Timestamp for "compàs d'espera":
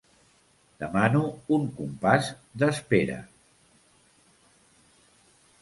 1.81-3.21